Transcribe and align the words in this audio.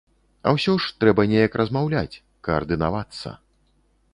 А 0.47 0.53
ўсё 0.55 0.73
ж 0.85 0.95
трэба 1.03 1.25
неяк 1.33 1.59
размаўляць, 1.61 2.19
каардынавацца. 2.49 3.29